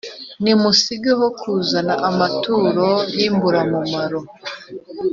Nimusigeho 0.43 1.25
kuzana 1.39 1.93
amaturo 2.09 2.85
y’imburamumaro, 3.17 4.19